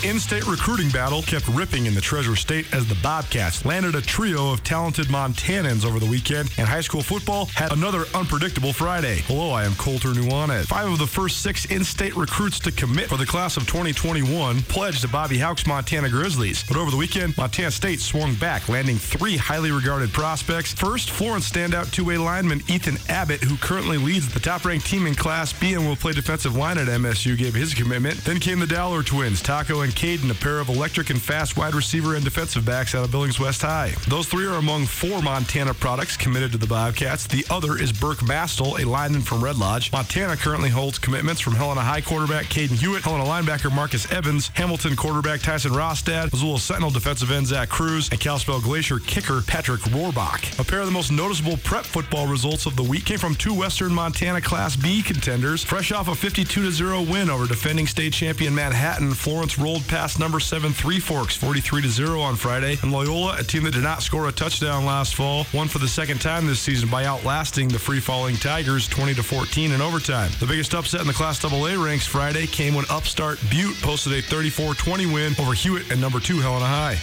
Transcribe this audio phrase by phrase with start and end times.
[0.00, 4.00] The in-state recruiting battle kept ripping in the Treasure State as the Bobcats landed a
[4.00, 9.22] trio of talented Montanans over the weekend, and high school football had another unpredictable Friday.
[9.26, 10.66] Hello, I am Colter Nuanez.
[10.66, 15.00] Five of the first six in-state recruits to commit for the class of 2021 pledged
[15.00, 16.62] to Bobby Hauck's Montana Grizzlies.
[16.68, 20.72] But over the weekend, Montana State swung back, landing three highly regarded prospects.
[20.72, 25.52] First, Florence standout two-way lineman Ethan Abbott, who currently leads the top-ranked team in Class
[25.52, 28.18] B and will play defensive line at MSU, gave his commitment.
[28.18, 31.74] Then came the Dowler twins, Taco and Caden, a pair of electric and fast wide
[31.74, 33.94] receiver and defensive backs out of Billings West High.
[34.08, 37.26] Those three are among four Montana products committed to the Bobcats.
[37.26, 39.92] The other is Burke Bastel, a lineman from Red Lodge.
[39.92, 44.96] Montana currently holds commitments from Helena High quarterback Caden Hewitt, Helena linebacker Marcus Evans, Hamilton
[44.96, 50.58] quarterback Tyson Rostad, Missoula Sentinel defensive end Zach Cruz, and Kalispell Glacier kicker Patrick Rohrbach.
[50.58, 53.54] A pair of the most noticeable prep football results of the week came from two
[53.54, 55.64] Western Montana Class B contenders.
[55.64, 60.72] Fresh off a 52-0 win over defending state champion Manhattan, Florence rolled past number 7
[60.72, 64.28] Three Forks 43 to 0 on Friday, and Loyola, a team that did not score
[64.28, 68.36] a touchdown last fall, won for the second time this season by outlasting the free-falling
[68.36, 70.30] Tigers 20 to 14 in overtime.
[70.40, 74.22] The biggest upset in the Class AA ranks Friday came when upstart Butte posted a
[74.22, 76.98] 34-20 win over Hewitt and number 2 Helena High.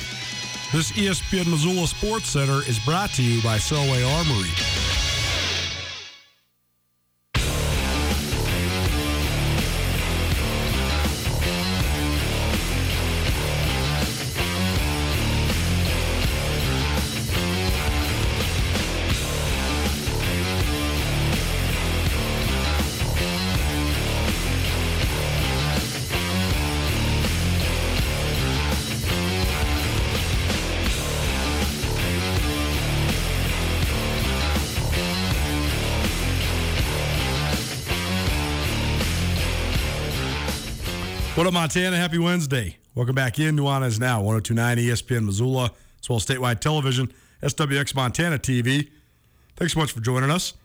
[0.74, 5.15] This ESPN Missoula Sports Center is brought to you by Selway Armory.
[41.46, 41.96] What up, Montana?
[41.96, 42.78] Happy Wednesday.
[42.96, 43.56] Welcome back in.
[43.56, 45.70] Nuanez Now, 1029 ESPN Missoula,
[46.02, 47.14] as well as statewide television,
[47.44, 48.90] SWX Montana TV.
[49.56, 50.56] Thanks so much for joining us.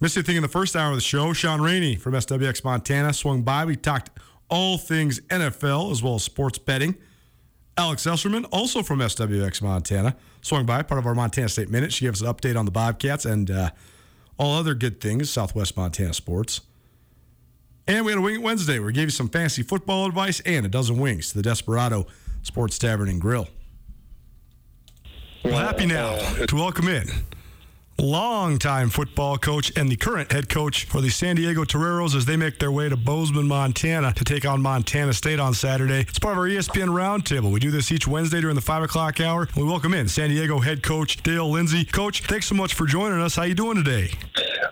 [0.00, 1.32] Missed anything in the first hour of the show?
[1.32, 3.64] Sean Rainey from SWX Montana swung by.
[3.64, 4.10] We talked
[4.48, 6.94] all things NFL as well as sports betting.
[7.76, 11.92] Alex Esserman, also from SWX Montana, swung by, part of our Montana State Minute.
[11.92, 13.70] She gave us an update on the Bobcats and uh,
[14.38, 16.60] all other good things, Southwest Montana sports.
[17.88, 20.66] And we had a Wing Wednesday where we gave you some fancy football advice and
[20.66, 22.06] a dozen wings to the Desperado
[22.42, 23.48] Sports Tavern and Grill.
[25.42, 26.14] Well, happy now
[26.44, 27.08] to welcome in
[28.00, 32.36] longtime football coach and the current head coach for the San Diego Toreros as they
[32.36, 36.02] make their way to Bozeman, Montana to take on Montana State on Saturday.
[36.02, 37.50] It's part of our ESPN Roundtable.
[37.50, 39.48] We do this each Wednesday during the 5 o'clock hour.
[39.56, 41.84] We welcome in San Diego head coach Dale Lindsey.
[41.84, 43.34] Coach, thanks so much for joining us.
[43.34, 44.12] How are you doing today?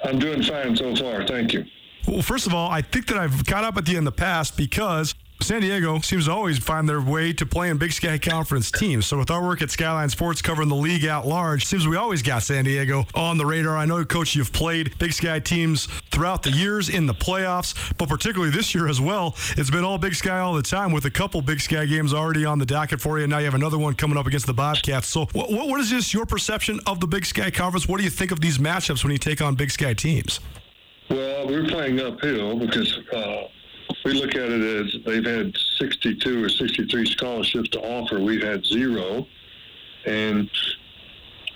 [0.04, 1.26] I'm doing fine so far.
[1.26, 1.64] Thank you.
[2.06, 4.56] Well, first of all, I think that I've caught up with you in the past
[4.56, 9.06] because San Diego seems to always find their way to playing Big Sky Conference teams.
[9.06, 12.22] So with our work at Skyline Sports covering the league at large, seems we always
[12.22, 13.76] got San Diego on the radar.
[13.76, 18.08] I know, Coach, you've played Big Sky teams throughout the years in the playoffs, but
[18.08, 19.34] particularly this year as well.
[19.56, 22.44] It's been all Big Sky all the time with a couple Big Sky games already
[22.44, 23.24] on the docket for you.
[23.24, 25.08] And now you have another one coming up against the Bobcats.
[25.08, 27.88] So what, what is this, your perception of the Big Sky Conference?
[27.88, 30.40] What do you think of these matchups when you take on Big Sky teams?
[31.08, 33.44] Well, we're playing uphill because uh,
[34.04, 38.20] we look at it as they've had 62 or 63 scholarships to offer.
[38.20, 39.26] We've had zero.
[40.06, 40.50] And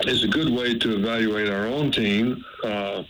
[0.00, 3.02] it's a good way to evaluate our own team, uh,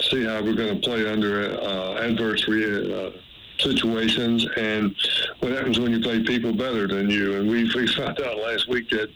[0.00, 3.10] see how we're going to play under uh, adverse re- uh,
[3.58, 4.94] situations and
[5.40, 7.36] what happens when you play people better than you.
[7.36, 9.10] And we, we found out last week that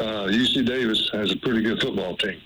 [0.00, 2.40] UC uh, Davis has a pretty good football team.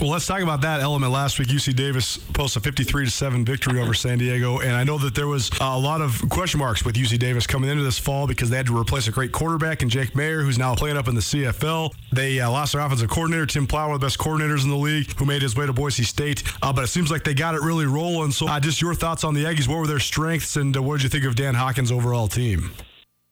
[0.00, 1.12] Well, let's talk about that element.
[1.12, 4.60] Last week, UC Davis posted a 53 to 7 victory over San Diego.
[4.60, 7.68] And I know that there was a lot of question marks with UC Davis coming
[7.68, 10.56] into this fall because they had to replace a great quarterback in Jake Maier, who's
[10.56, 11.92] now playing up in the CFL.
[12.12, 15.26] They uh, lost their offensive coordinator, Tim of the best coordinators in the league, who
[15.26, 16.44] made his way to Boise State.
[16.62, 18.30] Uh, but it seems like they got it really rolling.
[18.30, 19.68] So, uh, just your thoughts on the Aggies.
[19.68, 22.72] What were their strengths, and uh, what did you think of Dan Hawkins' overall team?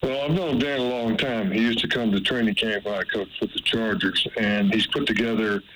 [0.02, 1.50] Well, I've known Dan a long time.
[1.50, 4.86] He used to come to training camp when I coached with the Chargers, and he's
[4.86, 5.62] put together–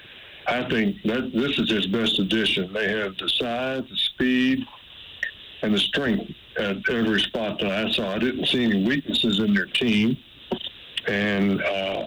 [0.46, 2.72] I think that this is his best addition.
[2.72, 4.66] They have the size, the speed,
[5.62, 8.14] and the strength at every spot that I saw.
[8.14, 10.16] I didn't see any weaknesses in their team,
[11.06, 12.06] and uh,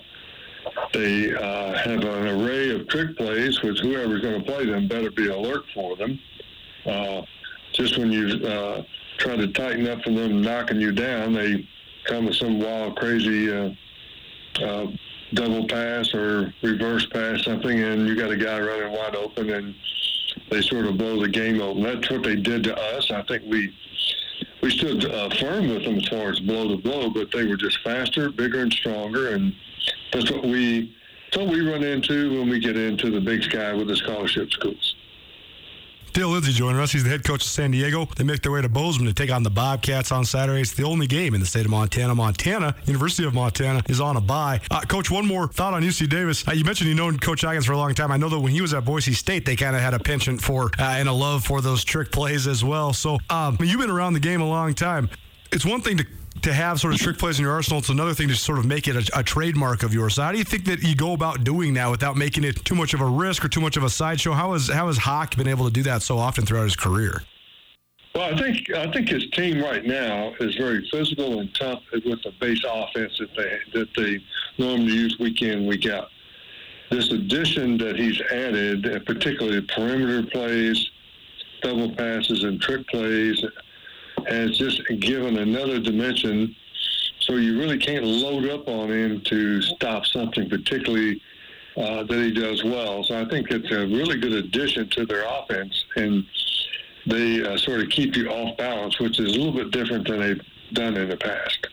[0.94, 5.12] they uh, have an array of trick plays, which whoever's going to play them better
[5.12, 6.20] be alert for them.
[6.86, 7.22] Uh,
[7.74, 8.84] just when you uh,
[9.18, 11.68] try to tighten up from them knocking you down, they
[12.06, 13.70] come with some wild, crazy uh,
[14.62, 14.88] uh,
[15.34, 19.76] double pass or reverse pass something, and you got a guy running wide open, and
[20.50, 21.84] they sort of blow the game open.
[21.84, 23.12] That's what they did to us.
[23.12, 23.74] I think we
[24.62, 27.58] we stood uh, firm with them as far as blow to blow, but they were
[27.58, 29.54] just faster, bigger, and stronger, and
[30.12, 30.96] that's what we
[31.26, 34.52] that's what we run into when we get into the Big Sky with the scholarship
[34.52, 34.95] schools.
[36.16, 36.94] Dale Lindsey joining us.
[36.94, 38.08] He's the head coach of San Diego.
[38.16, 40.62] They make their way to Bozeman to take on the Bobcats on Saturday.
[40.62, 42.16] It's the only game in the state of Montana.
[42.16, 44.62] Montana, University of Montana, is on a bye.
[44.72, 46.48] Uh, coach, one more thought on UC Davis.
[46.48, 48.14] Uh, you mentioned you've known Coach Hawkins for a long time.
[48.14, 50.42] I know that when he was at Boise State, they kind of had a penchant
[50.42, 52.94] for uh, and a love for those trick plays as well.
[52.94, 55.10] So um, you've been around the game a long time.
[55.52, 56.06] It's one thing to
[56.46, 57.80] to have sort of trick plays in your arsenal.
[57.80, 60.16] It's another thing to sort of make it a, a, trademark of yours.
[60.16, 62.76] So how do you think that you go about doing that without making it too
[62.76, 64.32] much of a risk or too much of a sideshow?
[64.32, 67.24] How has how has Hawk been able to do that so often throughout his career?
[68.14, 72.22] Well, I think I think his team right now is very physical and tough with
[72.24, 74.24] the base offense that they that they
[74.60, 76.10] normally use week in week out.
[76.92, 80.92] This addition that he's added, particularly perimeter plays,
[81.64, 83.44] double passes, and trick plays,
[84.28, 86.56] has just given another dimension.
[87.20, 91.22] So you really can't load up on him to stop something particularly
[91.78, 93.04] uh, that he does well.
[93.04, 96.26] So I think it's a really good addition to their offense, and
[97.06, 100.20] they uh, sort of keep you off balance, which is a little bit different than
[100.20, 100.42] they've
[100.74, 101.68] done in the past.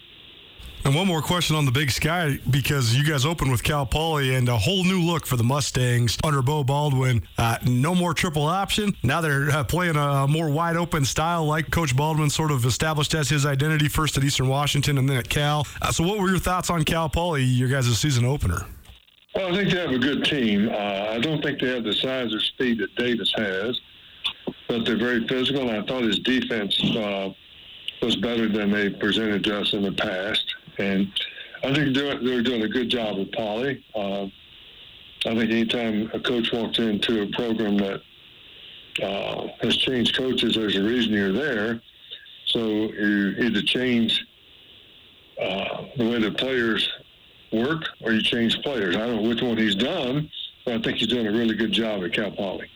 [0.85, 4.35] And one more question on the Big Sky because you guys opened with Cal Poly
[4.35, 7.23] and a whole new look for the Mustangs under Beau Baldwin.
[7.39, 8.93] Uh, no more triple option.
[9.05, 13.15] Now they're uh, playing a more wide open style, like Coach Baldwin sort of established
[13.15, 15.69] as his identity first at Eastern Washington and then at Cal.
[15.81, 18.67] Uh, so, what were your thoughts on Cal Poly, your guys' season opener?
[19.37, 20.69] Well, I think they have a good team.
[20.69, 23.81] Uh, I don't think they have the size or speed that Davis has,
[24.67, 25.71] but they're very physical.
[25.71, 27.31] I thought his defense uh,
[28.03, 30.55] was better than they presented to us in the past.
[30.83, 31.13] And
[31.63, 33.85] I think they're, they're doing a good job with Poly.
[33.95, 34.25] Uh,
[35.25, 38.03] I think anytime a coach walks into a program that
[39.03, 41.81] uh, has changed coaches, there's a reason you're there.
[42.47, 44.27] So you either change
[45.41, 46.91] uh, the way the players
[47.53, 48.97] work or you change players.
[48.97, 50.29] I don't know which one he's done,
[50.65, 52.69] but I think he's doing a really good job at Cal Poly.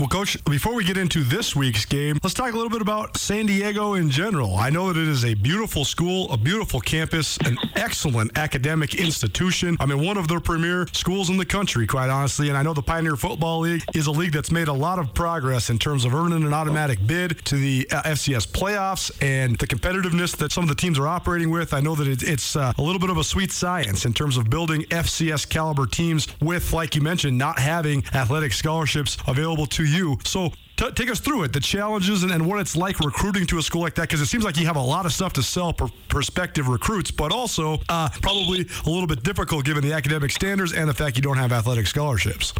[0.00, 3.18] Well, Coach, before we get into this week's game, let's talk a little bit about
[3.18, 4.56] San Diego in general.
[4.56, 9.76] I know that it is a beautiful school, a beautiful campus, an excellent academic institution.
[9.78, 12.48] I mean, one of the premier schools in the country, quite honestly.
[12.48, 15.12] And I know the Pioneer Football League is a league that's made a lot of
[15.12, 19.66] progress in terms of earning an automatic bid to the uh, FCS playoffs and the
[19.66, 21.74] competitiveness that some of the teams are operating with.
[21.74, 24.48] I know that it's uh, a little bit of a sweet science in terms of
[24.48, 29.89] building FCS caliber teams with, like you mentioned, not having athletic scholarships available to you.
[30.24, 33.58] So T- take us through it, the challenges and, and, what it's like recruiting to
[33.58, 35.42] a school like that, because it seems like you have a lot of stuff to
[35.42, 40.72] sell prospective recruits, but also uh, probably a little bit difficult given the academic standards
[40.72, 42.54] and the fact you don't have athletic scholarships.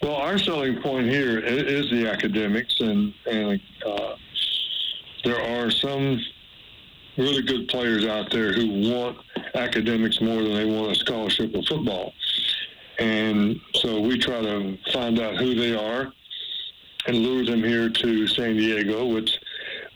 [0.00, 4.16] Well, our selling point here is the academics, and, and uh,
[5.24, 6.18] there are some
[7.18, 9.18] really good players out there who want
[9.54, 12.14] academics more than they want a scholarship of football.
[12.98, 16.12] And so we try to find out who they are
[17.06, 19.38] and lure them here to San Diego, which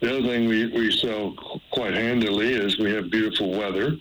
[0.01, 1.35] the other thing we, we sell
[1.71, 3.97] quite handily is we have beautiful weather.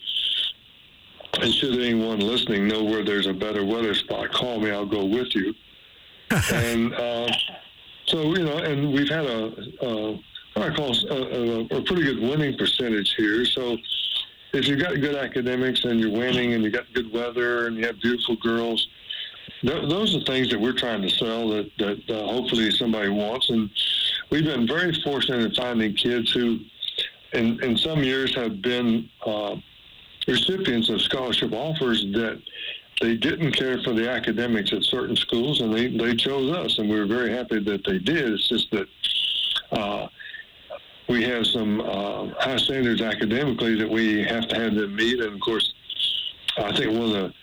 [1.42, 4.72] And should anyone listening know where there's a better weather spot, call me.
[4.72, 5.54] I'll go with you.
[6.52, 7.32] and uh,
[8.06, 10.20] so, you know, and we've had a, a
[10.58, 13.46] I call a, a, a pretty good winning percentage here.
[13.46, 13.78] So
[14.56, 17.86] if you've got good academics and you're winning and you've got good weather and you
[17.86, 18.88] have beautiful girls,
[19.62, 23.50] th- those are things that we're trying to sell that, that uh, hopefully somebody wants.
[23.50, 23.70] And
[24.30, 26.60] we've been very fortunate in finding kids who,
[27.34, 29.58] in, in some years, have been uh,
[30.26, 32.42] recipients of scholarship offers that
[33.02, 36.90] they didn't care for the academics at certain schools, and they, they chose us, and
[36.90, 38.32] we were very happy that they did.
[38.32, 38.88] It's just that
[39.72, 40.08] uh,
[41.08, 45.20] we have some uh, high standards academically that we have to have them meet.
[45.20, 45.74] And of course,
[46.58, 47.34] I think one of the,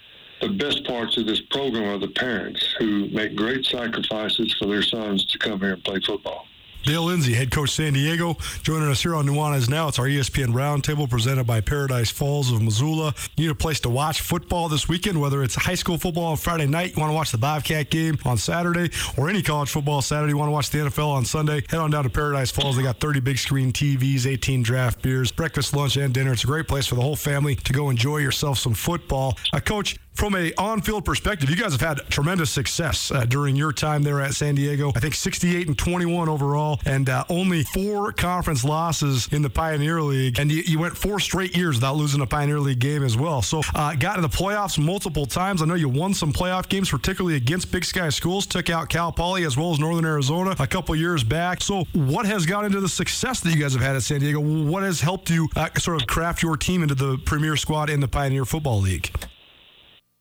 [0.40, 4.83] the best parts of this program are the parents who make great sacrifices for their
[4.83, 6.47] sons to come here and play football.
[6.84, 9.86] Dale Lindsey, head coach San Diego, joining us here on Nuanez Now.
[9.86, 13.14] It's our ESPN Roundtable presented by Paradise Falls of Missoula.
[13.36, 16.36] You need a place to watch football this weekend, whether it's high school football on
[16.36, 20.02] Friday night, you want to watch the Bobcat game on Saturday, or any college football
[20.02, 22.76] Saturday, you want to watch the NFL on Sunday, head on down to Paradise Falls.
[22.76, 26.32] They got 30 big screen TVs, 18 draft beers, breakfast, lunch, and dinner.
[26.32, 29.38] It's a great place for the whole family to go enjoy yourself some football.
[29.52, 33.73] Uh, coach, from a on-field perspective, you guys have had tremendous success uh, during your
[33.73, 34.92] time there at San Diego.
[34.95, 40.02] I think 68 and 21 overall, and uh, only four conference losses in the Pioneer
[40.02, 40.38] League.
[40.38, 43.42] And you, you, went four straight years without losing a Pioneer League game as well.
[43.42, 45.62] So uh, got to the playoffs multiple times.
[45.62, 48.47] I know you won some playoff games, particularly against Big Sky schools.
[48.47, 51.62] Took out Cal Poly as well as Northern Arizona a couple years back.
[51.62, 54.40] So what has got into the success that you guys have had at San Diego?
[54.40, 58.00] What has helped you uh, sort of craft your team into the premier squad in
[58.00, 59.11] the Pioneer Football League?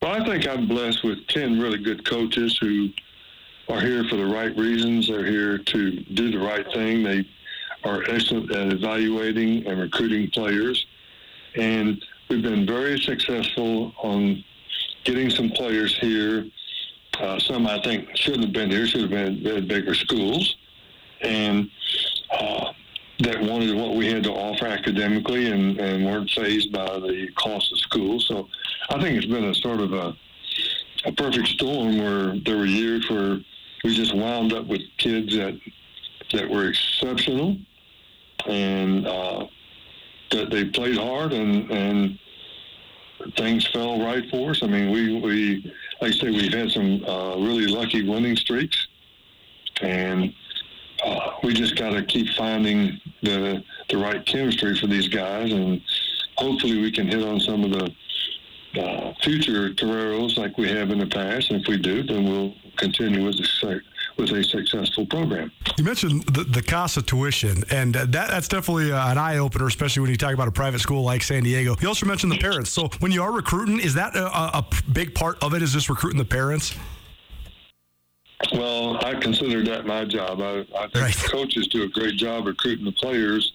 [0.01, 2.89] Well, I think I'm blessed with 10 really good coaches who
[3.69, 5.07] are here for the right reasons.
[5.07, 7.03] They're here to do the right thing.
[7.03, 7.23] They
[7.83, 10.87] are excellent at evaluating and recruiting players.
[11.55, 14.43] And we've been very successful on
[15.03, 16.47] getting some players here.
[17.19, 20.55] Uh, some I think shouldn't have been here, should have been at bigger schools.
[21.21, 21.69] And
[22.31, 22.73] uh,
[23.23, 27.71] that wanted what we had to offer academically and, and weren't phased by the cost
[27.71, 28.19] of school.
[28.19, 28.47] So
[28.89, 30.15] I think it's been a sort of a,
[31.05, 33.39] a perfect storm where there were years where
[33.83, 35.59] we just wound up with kids that
[36.33, 37.57] that were exceptional
[38.47, 39.47] and uh,
[40.31, 42.19] that they played hard and and
[43.35, 44.63] things fell right for us.
[44.63, 48.87] I mean, we we like I say we've had some uh, really lucky winning streaks,
[49.81, 50.33] and
[51.43, 55.81] we just got to keep finding the the right chemistry for these guys, and
[56.37, 57.91] hopefully we can hit on some of the
[58.79, 61.51] uh, future Toreros like we have in the past.
[61.51, 63.81] And if we do, then we'll continue with a,
[64.17, 65.51] with a successful program.
[65.77, 70.01] You mentioned the, the CASA tuition, and that, that's definitely uh, an eye opener, especially
[70.01, 71.75] when you talk about a private school like San Diego.
[71.81, 72.69] You also mentioned the parents.
[72.69, 75.61] So when you are recruiting, is that a, a big part of it?
[75.61, 76.75] Is just recruiting the parents?
[78.53, 80.41] Well, I consider that my job.
[80.41, 81.15] I, I think right.
[81.15, 83.53] coaches do a great job recruiting the players,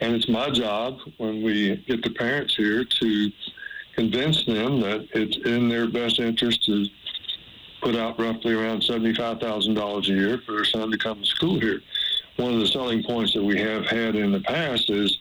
[0.00, 3.32] and it's my job when we get the parents here to
[3.94, 6.86] convince them that it's in their best interest to
[7.82, 11.80] put out roughly around $75,000 a year for their son to come to school here.
[12.36, 15.18] One of the selling points that we have had in the past is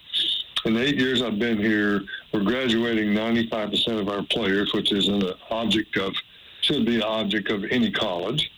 [0.66, 5.10] in the eight years I've been here, we're graduating 95% of our players, which is
[5.10, 6.16] an object of,
[6.62, 8.50] should be an object of any college.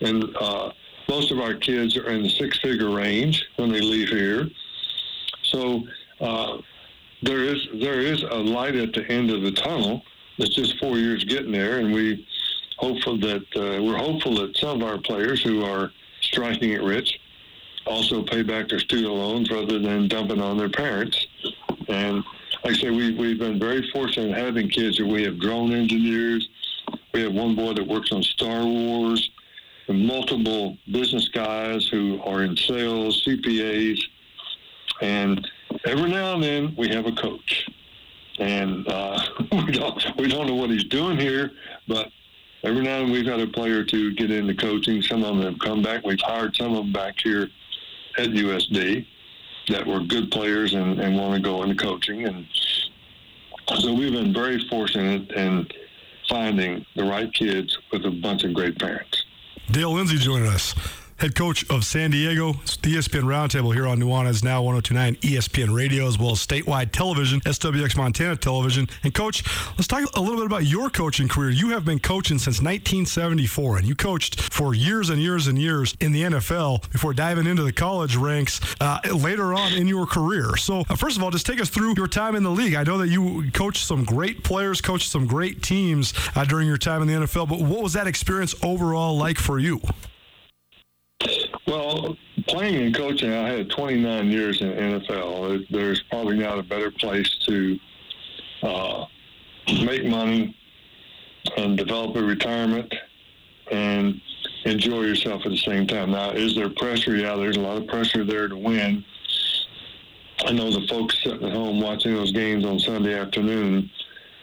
[0.00, 0.72] And uh,
[1.08, 4.48] most of our kids are in the six figure range when they leave here.
[5.42, 5.82] So
[6.20, 6.58] uh,
[7.22, 10.02] there is there is a light at the end of the tunnel.
[10.38, 12.26] It's just four years getting there, and we
[12.78, 15.90] hopeful that uh, we're hopeful that some of our players who are
[16.22, 17.20] striking it rich
[17.86, 21.26] also pay back their student loans rather than dumping on their parents.
[21.88, 22.24] And
[22.64, 25.72] like I say, we, we've been very fortunate in having kids that we have drone
[25.72, 26.48] engineers.
[27.12, 29.30] We have one boy that works on Star Wars,
[29.92, 34.00] multiple business guys who are in sales, CPAs,
[35.00, 35.48] and
[35.84, 37.68] every now and then we have a coach.
[38.38, 39.20] And uh,
[39.52, 41.52] we don't we don't know what he's doing here,
[41.88, 42.10] but
[42.62, 45.02] every now and then we've had a player to get into coaching.
[45.02, 46.04] Some of them have come back.
[46.04, 47.48] We've hired some of them back here
[48.18, 49.06] at USD
[49.68, 52.26] that were good players and, and want to go into coaching.
[52.26, 52.46] And
[53.78, 55.68] so we've been very fortunate in
[56.28, 59.19] finding the right kids with a bunch of great parents.
[59.68, 60.74] Dale Lindsey joining us
[61.20, 62.54] head coach of San Diego.
[62.62, 66.92] It's the ESPN Roundtable here on Nuanez Now 1029 ESPN Radio, as well as statewide
[66.92, 68.88] television, SWX Montana Television.
[69.04, 69.44] And, coach,
[69.76, 71.50] let's talk a little bit about your coaching career.
[71.50, 75.94] You have been coaching since 1974, and you coached for years and years and years
[76.00, 80.56] in the NFL before diving into the college ranks uh, later on in your career.
[80.56, 82.74] So, uh, first of all, just take us through your time in the league.
[82.74, 86.78] I know that you coached some great players, coached some great teams uh, during your
[86.78, 89.82] time in the NFL, but what was that experience overall like for you?
[91.70, 92.16] Well,
[92.48, 95.68] playing and coaching, I had 29 years in NFL.
[95.70, 97.78] There's probably not a better place to
[98.64, 99.06] uh,
[99.84, 100.56] make money
[101.56, 102.92] and develop a retirement
[103.70, 104.20] and
[104.64, 106.10] enjoy yourself at the same time.
[106.10, 107.14] Now, is there pressure?
[107.14, 109.04] Yeah, there's a lot of pressure there to win.
[110.46, 113.88] I know the folks sitting at home watching those games on Sunday afternoon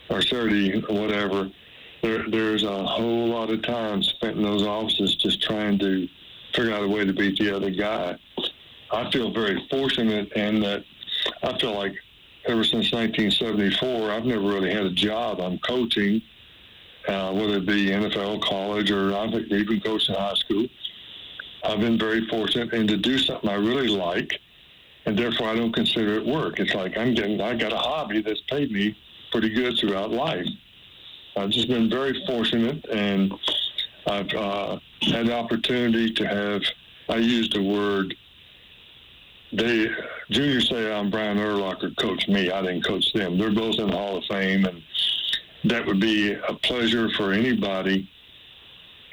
[0.10, 1.52] or Saturday or whatever.
[2.02, 6.08] There, there's a whole lot of time spent in those offices just trying to
[6.58, 8.18] figure out a way to beat the other guy.
[8.92, 10.84] I feel very fortunate in that
[11.44, 11.94] I feel like
[12.46, 15.40] ever since 1974, I've never really had a job.
[15.40, 16.22] I'm coaching,
[17.08, 20.66] uh, whether it be NFL, college, or I've even coached in high school.
[21.64, 24.40] I've been very fortunate and to do something I really like,
[25.06, 26.60] and therefore I don't consider it work.
[26.60, 28.98] It's like I'm getting, I got a hobby that's paid me
[29.32, 30.48] pretty good throughout life.
[31.36, 33.34] I've just been very fortunate, and
[34.08, 36.64] I've uh, had opportunity to have,
[37.10, 38.16] I used the word,
[39.52, 39.88] they,
[40.30, 42.52] Junior I'm Brian Urlacher coached me.
[42.52, 43.38] I didn't coach them.
[43.38, 44.84] They're both in the Hall of Fame, and
[45.64, 48.10] that would be a pleasure for anybody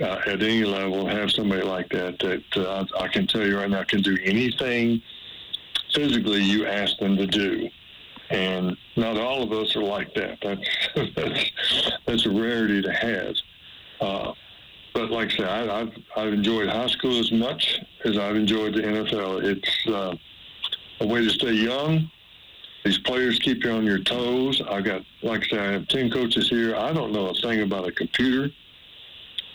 [0.01, 3.59] uh, at any level to have somebody like that that uh, I can tell you
[3.59, 5.01] right now can do anything
[5.95, 7.69] physically you ask them to do.
[8.31, 10.39] And not all of us are like that.
[10.43, 10.69] That's
[11.15, 13.35] that's, that's a rarity to have.
[14.01, 14.33] Uh,
[14.95, 18.75] but like I said, I, have I've enjoyed high school as much as I've enjoyed
[18.75, 19.43] the NFL.
[19.45, 20.15] It's uh,
[21.01, 22.11] a way to stay young.
[22.85, 24.63] These players keep you on your toes.
[24.69, 26.77] I got, like I said, I have ten coaches here.
[26.77, 28.51] I don't know a thing about a computer,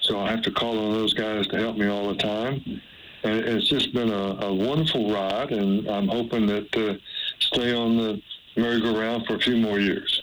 [0.02, 2.82] so I have to call on those guys to help me all the time.
[3.23, 6.95] And it's just been a, a wonderful ride, and I'm hoping that uh,
[7.39, 8.21] stay on the
[8.58, 10.21] merry-go-round for a few more years.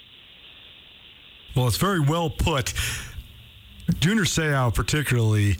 [1.54, 2.74] Well, it's very well put.
[4.00, 5.56] Junior Seau, particularly,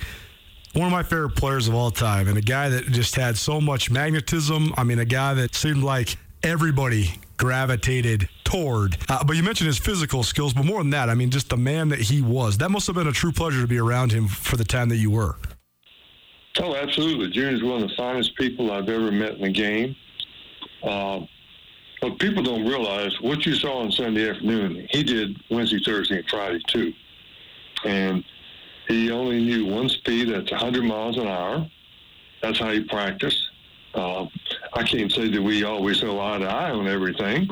[0.74, 3.60] one of my favorite players of all time, and a guy that just had so
[3.60, 4.74] much magnetism.
[4.76, 8.96] I mean, a guy that seemed like everybody gravitated toward.
[9.08, 11.56] Uh, but you mentioned his physical skills, but more than that, I mean, just the
[11.56, 12.58] man that he was.
[12.58, 14.96] That must have been a true pleasure to be around him for the time that
[14.96, 15.36] you were.
[16.60, 17.30] Oh, absolutely.
[17.30, 19.94] Junior's one of the finest people I've ever met in the game.
[20.82, 21.20] Uh,
[22.00, 26.28] but people don't realize what you saw on Sunday afternoon, he did Wednesday, Thursday, and
[26.28, 26.92] Friday, too
[27.86, 28.24] and
[28.88, 30.28] he only knew one speed.
[30.28, 31.68] That's 100 miles an hour.
[32.42, 33.50] That's how he practiced.
[33.94, 34.26] Uh,
[34.74, 37.48] I can't say that we always go eye to eye on everything,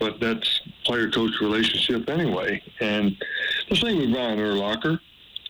[0.00, 2.62] but that's player-coach relationship anyway.
[2.80, 3.16] And
[3.70, 4.98] the same with Brian Urlacher.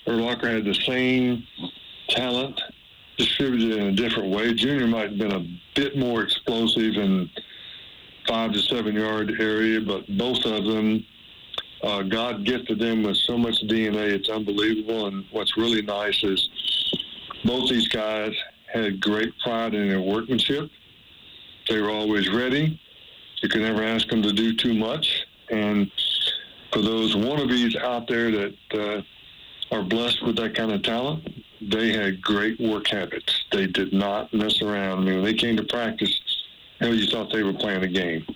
[0.07, 1.47] Urlacher had the same
[2.09, 2.61] talent
[3.17, 4.53] distributed in a different way.
[4.53, 7.31] Junior might have been a bit more explosive in
[8.29, 11.05] five to seven yard area, but both of them
[11.83, 14.11] uh, God gifted them with so much DNA.
[14.11, 15.07] It's unbelievable.
[15.07, 16.49] And what's really nice is
[17.45, 18.33] both these guys
[18.73, 20.71] had great pride in their workmanship.
[21.69, 22.81] They were always ready.
[23.43, 25.27] You could never ask them to do too much.
[25.51, 25.91] And
[26.73, 31.93] for those wannabes out there that uh, are blessed with that kind of talent, they
[31.93, 33.45] had great work habits.
[33.53, 34.99] They did not mess around.
[34.99, 36.21] I mean, when they came to practice,
[36.81, 38.27] hell, you thought they were playing a game.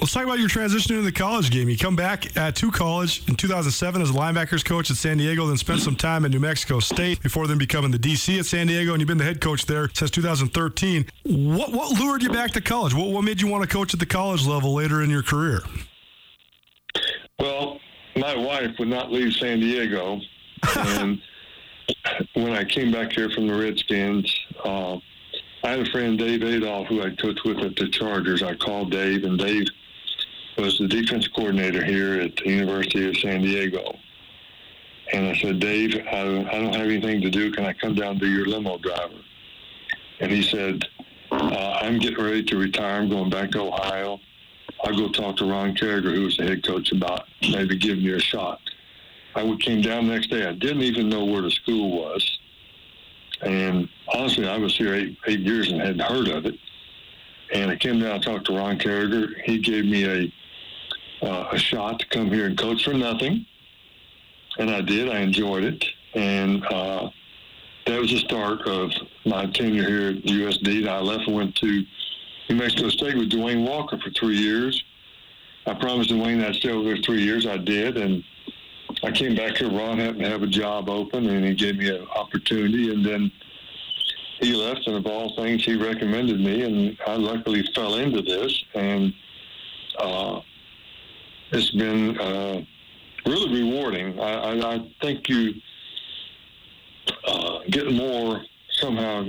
[0.00, 1.68] Let's talk about your transition into the college game.
[1.68, 5.46] You come back uh, to college in 2007 as a linebackers coach at San Diego,
[5.46, 8.66] then spent some time at New Mexico State before then becoming the DC at San
[8.66, 11.06] Diego, and you've been the head coach there since 2013.
[11.22, 12.92] What what lured you back to college?
[12.92, 15.62] What what made you want to coach at the college level later in your career?
[17.38, 17.78] Well,
[18.16, 20.20] my wife would not leave San Diego,
[20.76, 21.20] and
[22.34, 24.96] when I came back here from the Redskins, uh,
[25.62, 28.42] I had a friend, Dave Adolph, who I coached with at the Chargers.
[28.42, 29.66] I called Dave, and Dave
[30.56, 33.98] was the defense coordinator here at the University of San Diego.
[35.12, 37.52] And I said, Dave, I, I don't have anything to do.
[37.52, 39.20] Can I come down to your limo driver?
[40.20, 40.84] And he said,
[41.30, 43.00] uh, I'm getting ready to retire.
[43.00, 44.20] I'm going back to Ohio.
[44.82, 48.16] I'll go talk to Ron Caragher, who was the head coach, about maybe giving you
[48.16, 48.60] a shot.
[49.34, 50.46] I came down the next day.
[50.46, 52.38] I didn't even know where the school was.
[53.42, 56.54] And honestly, I was here eight, eight years and hadn't heard of it.
[57.52, 59.28] And I came down and talked to Ron Caragher.
[59.44, 60.32] He gave me a
[61.24, 63.46] uh, a shot to come here and coach for nothing,
[64.58, 65.08] and I did.
[65.08, 65.84] I enjoyed it,
[66.14, 67.10] and uh,
[67.86, 68.92] that was the start of
[69.24, 70.86] my tenure here at USD.
[70.88, 71.84] I left and went to
[72.48, 74.82] New Mexico State with DeWayne Walker for three years.
[75.66, 77.46] I promised DeWayne I'd stay over there three years.
[77.46, 78.22] I did, and
[79.02, 79.70] I came back here.
[79.70, 82.90] Ron happened to have a job open, and he gave me an opportunity.
[82.90, 83.32] And then
[84.40, 88.64] he left, and of all things, he recommended me, and I luckily fell into this.
[88.74, 89.14] And
[89.98, 90.40] uh,
[91.54, 92.64] it's been uh,
[93.26, 94.18] really rewarding.
[94.18, 95.54] I, I, I think you
[97.26, 99.26] uh, get more somehow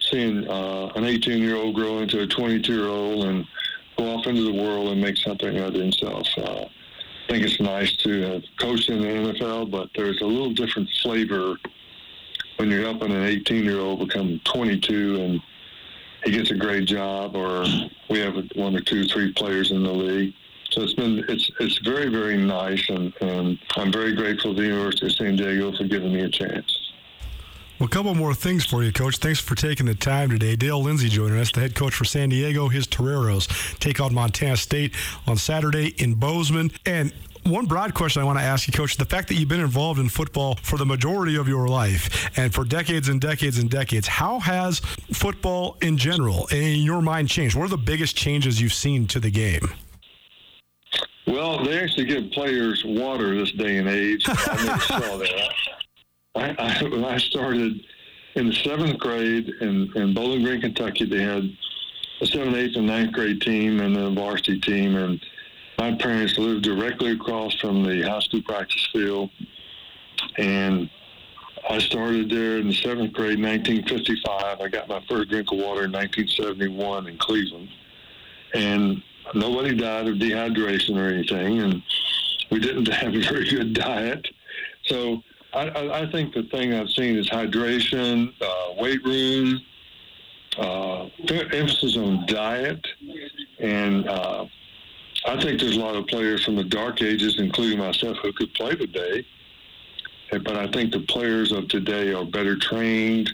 [0.00, 3.46] seeing uh, an 18 year old grow into a 22 year old and
[3.96, 6.26] go off into the world and make something of himself.
[6.36, 10.52] Uh, I think it's nice to have coached in the NFL, but there's a little
[10.52, 11.56] different flavor
[12.56, 15.40] when you're helping an 18 year old become 22 and
[16.24, 17.64] he gets a great job, or
[18.08, 20.34] we have one or two, three players in the league.
[20.70, 24.66] So it's been it's it's very very nice, and, and I'm very grateful to the
[24.66, 26.84] University of San Diego for giving me a chance.
[27.78, 29.16] Well, a couple more things for you, Coach.
[29.16, 30.54] Thanks for taking the time today.
[30.54, 32.68] Dale Lindsey joining us, the head coach for San Diego.
[32.68, 33.48] His Toreros
[33.78, 34.94] take on Montana State
[35.26, 36.70] on Saturday in Bozeman.
[36.86, 37.12] And
[37.44, 39.98] one broad question I want to ask you, Coach, the fact that you've been involved
[39.98, 44.06] in football for the majority of your life and for decades and decades and decades,
[44.06, 44.78] how has
[45.12, 47.56] football in general, in your mind, changed?
[47.56, 49.68] What are the biggest changes you've seen to the game?
[51.26, 54.24] Well, they actually give players water this day and age.
[54.28, 55.52] I never saw that.
[56.34, 57.80] I, I, when I started
[58.34, 61.48] in the seventh grade in, in Bowling Green, Kentucky, they had
[62.20, 65.20] a seventh, eighth, and ninth grade team and a varsity team, and
[65.78, 69.30] my parents lived directly across from the high school practice field,
[70.36, 70.90] and
[71.68, 74.60] I started there in the seventh grade, 1955.
[74.60, 77.68] I got my first drink of water in 1971 in Cleveland,
[78.52, 79.02] and
[79.34, 81.82] nobody died of dehydration or anything, and
[82.50, 84.26] we didn't have a very good diet.
[84.86, 89.60] So I, I think the thing I've seen is hydration, uh, weight room,
[90.58, 92.84] uh, emphasis on diet,
[93.58, 94.46] and uh,
[95.26, 98.52] I think there's a lot of players from the dark ages, including myself, who could
[98.54, 99.26] play today.
[100.30, 103.32] But I think the players of today are better trained,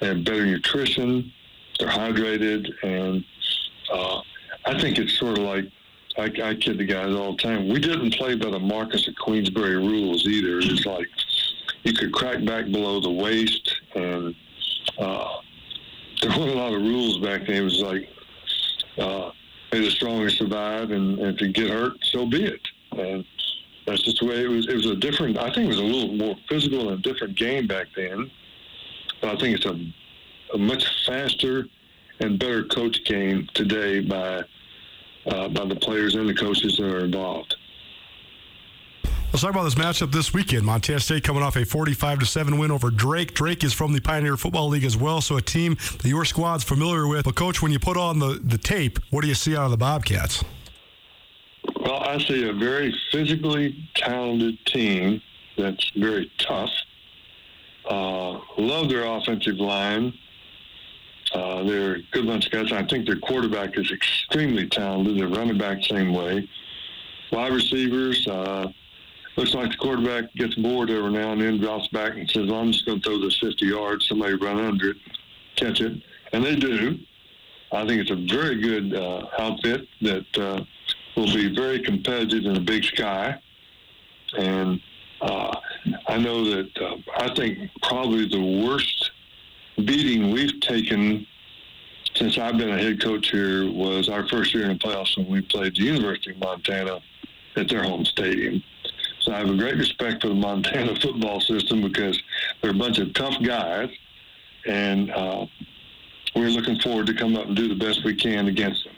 [0.00, 1.32] have better nutrition,
[1.78, 3.24] they're hydrated, and
[3.92, 4.20] uh,
[4.66, 5.64] I think it's sort of like
[6.16, 7.68] I, I kid the guys all the time.
[7.68, 10.58] We didn't play by the Marcus of Queensberry rules either.
[10.58, 11.08] It's like
[11.82, 14.34] you could crack back below the waist, and
[14.98, 15.28] uh,
[16.22, 17.56] there weren't a lot of rules back then.
[17.56, 18.08] It was like
[18.98, 19.30] uh,
[19.72, 22.60] may the strongest survive, and, and if you get hurt, so be it.
[22.92, 23.24] And
[23.86, 24.68] that's just the way it was.
[24.68, 25.36] It was a different.
[25.36, 28.30] I think it was a little more physical and a different game back then.
[29.20, 29.78] But I think it's a,
[30.54, 31.66] a much faster
[32.20, 34.42] and better coach game today by
[35.26, 37.56] uh, by the players and the coaches that are involved.
[39.34, 40.64] Let's talk about this matchup this weekend.
[40.64, 43.34] Montana State coming off a 45 to 7 win over Drake.
[43.34, 46.62] Drake is from the Pioneer Football League as well, so a team that your squad's
[46.62, 47.24] familiar with.
[47.24, 49.72] But coach, when you put on the, the tape, what do you see out of
[49.72, 50.44] the Bobcats?
[51.80, 55.20] Well, I see a very physically talented team
[55.56, 56.70] that's very tough.
[57.90, 60.14] Uh, love their offensive line.
[61.34, 62.72] Uh, they're good bunch of guys.
[62.72, 65.18] I think their quarterback is extremely talented.
[65.18, 66.48] Their running back, same way.
[67.32, 68.70] Wide receivers, uh,
[69.36, 72.60] looks like the quarterback gets bored every now and then, drops back and says, well,
[72.60, 74.06] I'm just going to throw this 50 yards.
[74.08, 74.96] Somebody run under it,
[75.56, 76.00] catch it.
[76.32, 76.98] And they do.
[77.72, 80.64] I think it's a very good uh, outfit that uh,
[81.16, 83.40] will be very competitive in the big sky.
[84.38, 84.80] And
[85.20, 85.56] uh,
[86.06, 89.03] I know that I think probably the worst
[89.76, 91.26] beating we've taken
[92.14, 95.26] since I've been a head coach here was our first year in the playoffs when
[95.26, 97.00] we played the University of Montana
[97.56, 98.62] at their home stadium.
[99.20, 102.20] So I have a great respect for the Montana football system because
[102.60, 103.90] they're a bunch of tough guys,
[104.66, 105.46] and uh,
[106.36, 108.94] we're looking forward to come up and do the best we can against them.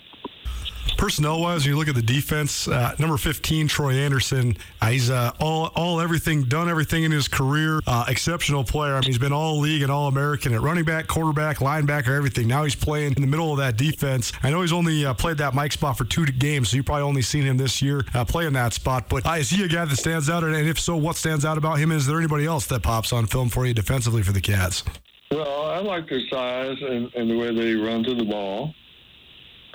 [0.97, 5.11] Personnel wise, when you look at the defense, uh, number 15, Troy Anderson, uh, he's
[5.11, 7.81] uh, all, all everything, done everything in his career.
[7.87, 8.95] Uh, exceptional player.
[8.95, 12.49] I mean, he's been all league and all American at running back, quarterback, linebacker, everything.
[12.49, 14.33] Now he's playing in the middle of that defense.
[14.43, 17.03] I know he's only uh, played that Mike spot for two games, so you probably
[17.03, 19.09] only seen him this year uh, playing that spot.
[19.09, 20.45] But is he a guy that stands out?
[20.45, 21.93] And if so, what stands out about him?
[21.93, 24.85] Is there anybody else that pops on film for you defensively for the Cats?
[25.31, 28.75] Well, I like their size and, and the way they run to the ball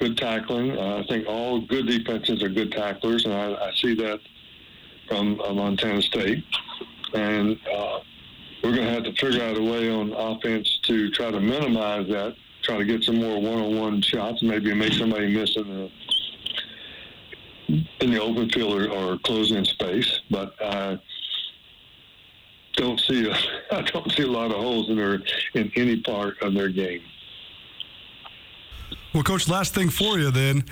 [0.02, 0.76] good tackling.
[0.76, 4.20] Uh, I think all good defenses are good tacklers, and I, I see that
[5.08, 6.44] from uh, Montana State.
[7.14, 8.00] And uh,
[8.64, 12.08] we're going to have to figure out a way on offense to try to minimize
[12.08, 15.92] that, try to get some more one-on-one shots, maybe make somebody miss in the
[18.02, 20.20] in the open field or, or closing space.
[20.30, 21.00] But I
[22.74, 23.36] don't see a,
[23.72, 25.22] I don't see a lot of holes in their
[25.54, 27.02] in any part of their game.
[29.14, 30.64] Well, Coach, last thing for you then.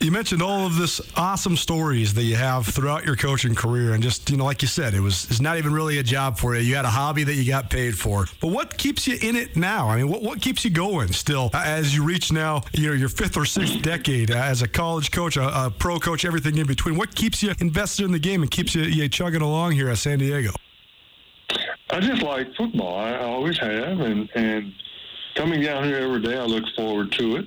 [0.00, 4.02] You mentioned all of this awesome stories that you have throughout your coaching career, and
[4.02, 6.54] just you know, like you said, it was it's not even really a job for
[6.54, 6.60] you.
[6.60, 8.26] You had a hobby that you got paid for.
[8.40, 9.88] But what keeps you in it now?
[9.88, 13.08] I mean, what what keeps you going still as you reach now, you know, your
[13.08, 16.96] fifth or sixth decade as a college coach, a, a pro coach, everything in between?
[16.96, 19.98] What keeps you invested in the game and keeps you, you chugging along here at
[19.98, 20.50] San Diego?
[21.90, 22.98] I just like football.
[22.98, 24.74] I always have, and and
[25.34, 27.46] coming down here every day, I look forward to it.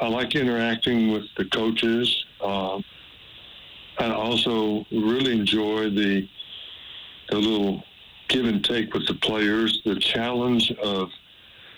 [0.00, 2.24] I like interacting with the coaches.
[2.40, 2.84] Um,
[3.98, 6.28] I also really enjoy the
[7.30, 7.82] the little
[8.28, 11.08] give and take with the players, the challenge of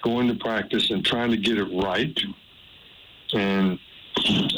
[0.03, 2.19] going to practice and trying to get it right.
[3.33, 3.79] And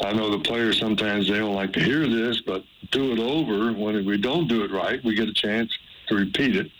[0.04, 3.72] I know the players sometimes they don't like to hear this, but do it over.
[3.72, 5.76] When we don't do it right, we get a chance
[6.08, 6.70] to repeat it.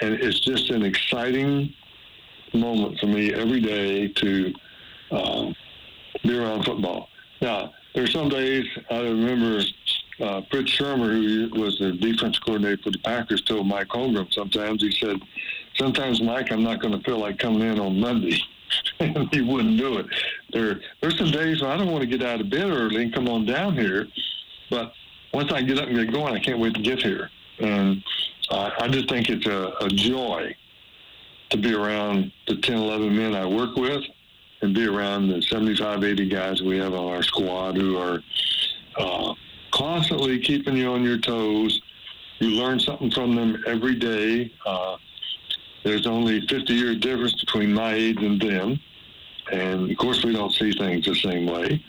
[0.00, 1.72] And it's just an exciting
[2.54, 4.54] moment for me every day to
[5.10, 5.54] um,
[6.22, 7.08] be around football.
[7.40, 9.62] Now, there's some days I remember
[10.20, 14.82] uh, Fritz Shurmur, who was the defense coordinator for the Packers, told Mike Holmgren sometimes,
[14.82, 15.20] he said,
[15.76, 18.40] sometimes, Mike, I'm not going to feel like coming in on Monday.
[19.00, 20.06] and he wouldn't do it.
[20.52, 23.12] There, there's some days when I don't want to get out of bed early and
[23.12, 24.08] come on down here,
[24.70, 24.92] but
[25.34, 27.30] once I get up and get going, I can't wait to get here.
[27.58, 28.02] And
[28.50, 30.54] uh, I just think it's a, a joy
[31.52, 34.02] to be around the 10, 11 men I work with
[34.62, 38.22] and be around the 75, 80 guys we have on our squad who are
[38.96, 39.34] uh,
[39.70, 41.80] constantly keeping you on your toes.
[42.38, 44.50] You learn something from them every day.
[44.64, 44.96] Uh,
[45.84, 48.80] there's only 50 year difference between my age and them.
[49.50, 51.84] And of course, we don't see things the same way.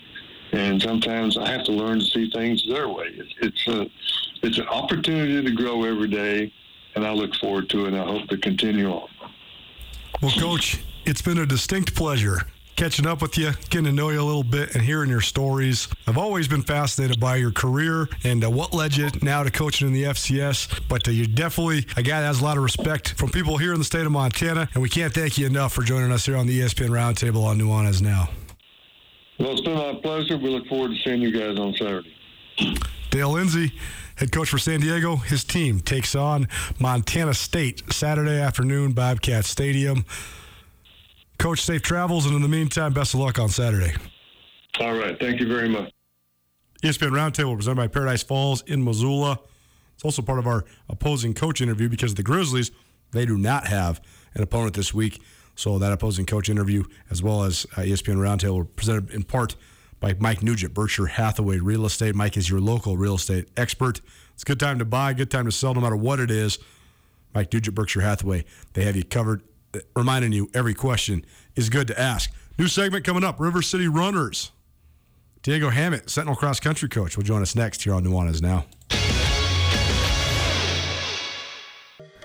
[0.52, 3.08] And sometimes I have to learn to see things their way.
[3.14, 3.90] It's, it's a,
[4.46, 6.52] it's an opportunity to grow every day,
[6.96, 7.94] and I look forward to it.
[7.94, 9.08] and I hope to continue on.
[10.22, 12.42] Well, Coach, it's been a distinct pleasure
[12.76, 15.88] catching up with you, getting to know you a little bit, and hearing your stories.
[16.08, 19.88] I've always been fascinated by your career and uh, what led you now to coaching
[19.88, 20.82] in the FCS.
[20.88, 23.74] But uh, you're definitely a guy that has a lot of respect from people here
[23.74, 26.38] in the state of Montana, and we can't thank you enough for joining us here
[26.38, 28.30] on the ESPN Roundtable on Nuanez Now.
[29.40, 30.38] Well, it's been my pleasure.
[30.38, 32.16] We look forward to seeing you guys on Saturday.
[33.10, 33.74] Dale Lindsey
[34.18, 35.18] head coach for San Diego.
[35.18, 36.48] His team takes on
[36.80, 40.06] Montana State Saturday afternoon, Bobcat Stadium.
[41.38, 43.94] Coach, safe travels, and in the meantime, best of luck on Saturday.
[44.80, 45.20] All right.
[45.20, 45.92] Thank you very much.
[46.82, 49.40] ESPN Roundtable presented by Paradise Falls in Missoula.
[49.96, 52.72] It's also part of our opposing coach interview because the Grizzlies,
[53.12, 54.02] they do not have
[54.34, 55.22] an opponent this week.
[55.56, 59.56] So that opposing coach interview, as well as uh, ESPN Roundtable, presented in part
[60.04, 62.14] by Mike Nugent, Berkshire Hathaway Real Estate.
[62.14, 64.02] Mike is your local real estate expert.
[64.34, 66.60] It's a good time to buy, good time to sell, no matter what it is.
[67.34, 69.44] Mike Nugent, Berkshire Hathaway, they have you covered.
[69.96, 72.30] Reminding you, every question is good to ask.
[72.60, 74.52] New segment coming up River City Runners.
[75.42, 78.66] Diego Hammett, Sentinel Cross Country Coach, will join us next here on Nuanez Now.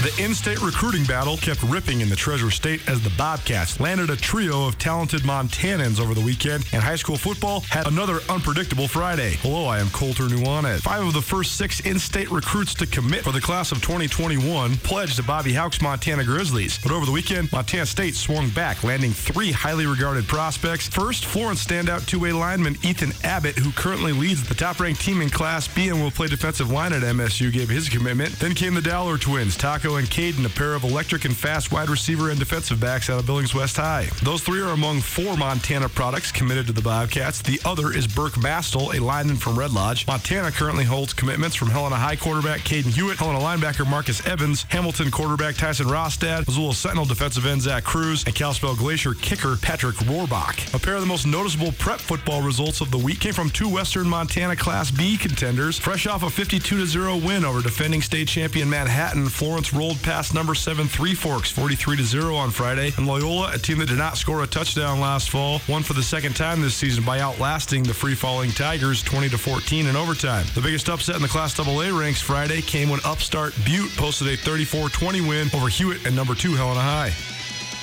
[0.00, 4.16] The in-state recruiting battle kept ripping in the Treasure State as the Bobcats landed a
[4.16, 9.36] trio of talented Montanans over the weekend, and high school football had another unpredictable Friday.
[9.42, 10.80] Hello, I am Colter Nuanez.
[10.80, 15.16] Five of the first six in-state recruits to commit for the class of 2021 pledged
[15.16, 16.78] to Bobby Hauck's Montana Grizzlies.
[16.82, 20.88] But over the weekend, Montana State swung back, landing three highly regarded prospects.
[20.88, 25.68] First, Florence standout two-way lineman Ethan Abbott, who currently leads the top-ranked team in Class
[25.68, 28.32] B and will play defensive line at MSU, gave his commitment.
[28.38, 31.88] Then came the Dowler twins, Taco and Caden, a pair of electric and fast wide
[31.88, 34.08] receiver and defensive backs out of Billings West High.
[34.22, 37.42] Those three are among four Montana products committed to the Bobcats.
[37.42, 40.06] The other is Burke Bastel, a lineman from Red Lodge.
[40.06, 45.10] Montana currently holds commitments from Helena High quarterback Caden Hewitt, Helena linebacker Marcus Evans, Hamilton
[45.10, 50.74] quarterback Tyson Rostad, Missoula Sentinel defensive end Zach Cruz, and Kalispell Glacier kicker Patrick Rohrbach.
[50.74, 53.68] A pair of the most noticeable prep football results of the week came from two
[53.68, 55.78] Western Montana Class B contenders.
[55.78, 60.54] Fresh off a 52 0 win over defending state champion Manhattan, Florence rolled past number
[60.54, 64.18] 7 Three Forks 43 to 0 on Friday, and Loyola, a team that did not
[64.18, 67.94] score a touchdown last fall, won for the second time this season by outlasting the
[67.94, 70.44] free falling Tigers 20 to 14 in overtime.
[70.54, 74.36] The biggest upset in the Class AA ranks Friday came when upstart Butte posted a
[74.36, 77.14] 34 20 win over Hewitt and number 2 Helena High.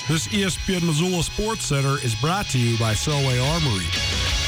[0.06, 4.47] This ESPN Missoula Sports Center is brought to you by Selway Armory.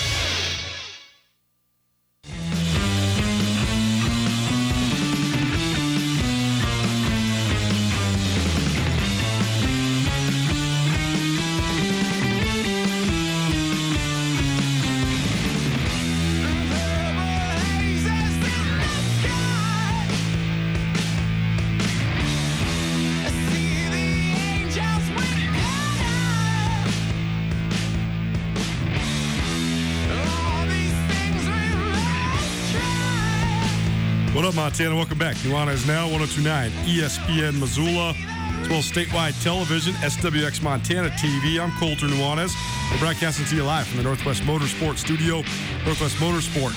[34.81, 34.97] Montana?
[34.97, 35.37] Welcome back.
[35.37, 38.15] Nuanez Now, 1029 ESPN Missoula,
[38.63, 41.61] as well as statewide television, SWX Montana TV.
[41.61, 42.55] I'm Colter Nuanez.
[42.91, 45.43] We're broadcasting to you live from the Northwest Motorsport Studio,
[45.85, 46.73] Northwest Motorsport.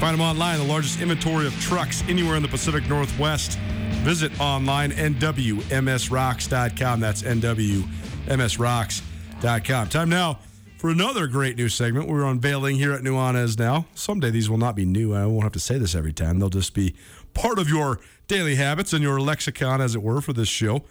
[0.00, 3.60] Find them online, the largest inventory of trucks anywhere in the Pacific Northwest.
[4.02, 6.98] Visit online, nwmsrocks.com.
[6.98, 9.88] That's nwmsrocks.com.
[9.88, 10.40] Time now
[10.80, 13.84] for another great new segment we're unveiling here at Nuanez now.
[13.94, 15.14] Someday these will not be new.
[15.14, 16.38] I won't have to say this every time.
[16.38, 16.94] They'll just be
[17.34, 20.84] part of your daily habits and your lexicon, as it were, for this show.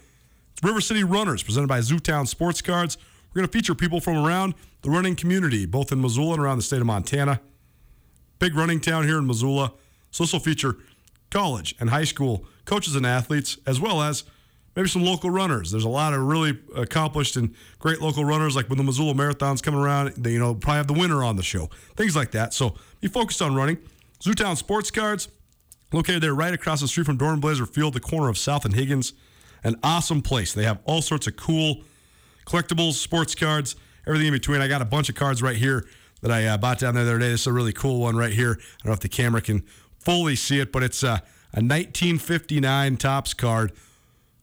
[0.52, 2.98] It's River City Runners, presented by Zootown Sports Cards.
[3.30, 6.58] We're going to feature people from around the running community, both in Missoula and around
[6.58, 7.40] the state of Montana.
[8.38, 9.72] Big running town here in Missoula.
[10.10, 10.76] So this will feature
[11.30, 14.24] college and high school coaches and athletes, as well as
[14.74, 15.70] maybe some local runners.
[15.70, 19.62] There's a lot of really accomplished and great local runners, like when the Missoula Marathon's
[19.62, 22.54] coming around, they, you know, probably have the winner on the show, things like that.
[22.54, 23.78] So be focused on running.
[24.20, 25.28] Zootown Sports Cards,
[25.92, 29.12] located there right across the street from Dornblaser Field, the corner of South and Higgins.
[29.62, 30.52] An awesome place.
[30.52, 31.82] They have all sorts of cool
[32.46, 33.76] collectibles, sports cards,
[34.06, 34.60] everything in between.
[34.60, 35.86] I got a bunch of cards right here
[36.22, 37.30] that I uh, bought down there the other day.
[37.30, 38.52] This is a really cool one right here.
[38.52, 39.64] I don't know if the camera can
[39.98, 41.18] fully see it, but it's uh,
[41.52, 43.72] a 1959 Topps card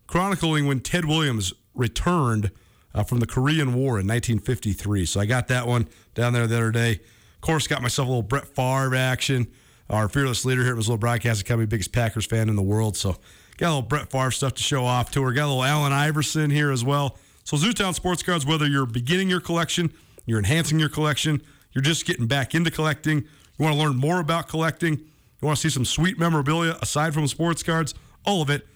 [0.05, 2.51] chronicling when Ted Williams returned
[2.93, 5.05] uh, from the Korean War in 1953.
[5.05, 6.93] So I got that one down there the other day.
[6.93, 9.47] Of course, got myself a little Brett Favre action.
[9.89, 12.97] Our fearless leader here at Missoula Broadcasting Company, biggest Packers fan in the world.
[12.97, 13.15] So
[13.57, 15.31] got a little Brett Favre stuff to show off to her.
[15.31, 17.17] Got a little Allen Iverson here as well.
[17.43, 19.93] So Zootown Sports Cards, whether you're beginning your collection,
[20.25, 24.19] you're enhancing your collection, you're just getting back into collecting, you want to learn more
[24.19, 27.93] about collecting, you want to see some sweet memorabilia aside from sports cards,
[28.25, 28.67] all of it,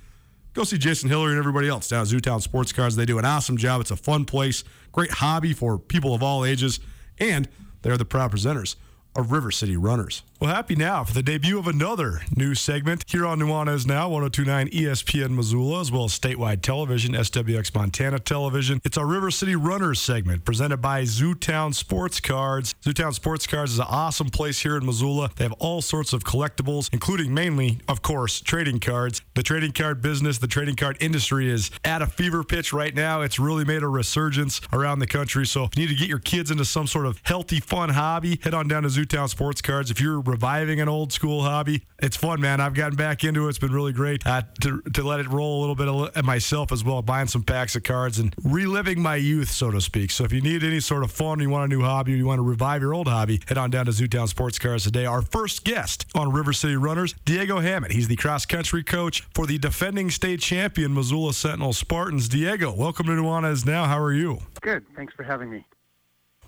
[0.54, 2.96] go see Jason Hillary and everybody else down at Zootown Sports Cards.
[2.96, 3.82] They do an awesome job.
[3.82, 6.80] It's a fun place, great hobby for people of all ages,
[7.20, 7.50] and
[7.82, 8.78] they're the proud presenters
[9.16, 10.24] of River City Runners.
[10.42, 14.70] Well, happy now for the debut of another new segment here on Nuanez Now, 1029
[14.70, 18.82] ESPN Missoula, as well as statewide television, SWX Montana Television.
[18.84, 22.74] It's our River City Runners segment presented by Zootown Sports Cards.
[22.82, 25.30] Zootown Sports Cards is an awesome place here in Missoula.
[25.36, 29.22] They have all sorts of collectibles, including mainly, of course, trading cards.
[29.36, 33.22] The trading card business, the trading card industry is at a fever pitch right now.
[33.22, 35.46] It's really made a resurgence around the country.
[35.46, 38.40] So if you need to get your kids into some sort of healthy, fun hobby,
[38.42, 39.92] head on down to Zootown Sports Cards.
[39.92, 42.60] If you're reviving an old school hobby, it's fun, man.
[42.60, 43.50] I've gotten back into it.
[43.50, 46.72] It's been really great uh, to, to let it roll a little bit of myself
[46.72, 50.12] as well, buying some packs of cards and reliving my youth, so to speak.
[50.12, 52.40] So if you need any sort of fun, you want a new hobby, you want
[52.40, 55.06] to revive your old hobby, head on down to Zootown Sports Cards today.
[55.06, 57.92] Our first guest on River City Runners, Diego Hammett.
[57.92, 62.30] He's the cross country coach for the defending state champion Missoula Sentinel Spartans.
[62.30, 63.86] Diego, welcome to Nuanez Now.
[63.86, 64.40] How are you?
[64.62, 64.86] Good.
[64.96, 65.66] Thanks for having me.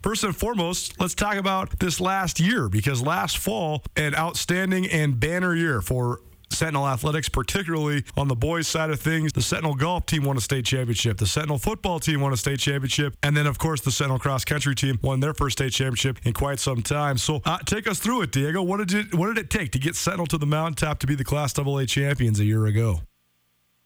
[0.04, 5.18] First and foremost, let's talk about this last year because last fall, an outstanding and
[5.18, 9.32] banner year for Sentinel athletics, particularly on the boys' side of things.
[9.32, 11.20] The Sentinel golf team won a state championship.
[11.20, 14.44] The Sentinel football team won a state championship, and then of course the Sentinel cross
[14.44, 17.18] country team won their first state championship in quite some time.
[17.18, 18.62] So uh, take us through it, Diego.
[18.62, 21.16] What did it What did it take to get Sentinel to the mountaintop to be
[21.16, 23.00] the Class AA champions a year ago?